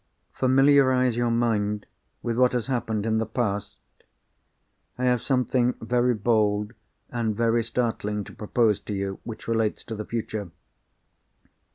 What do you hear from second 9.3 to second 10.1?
relates to the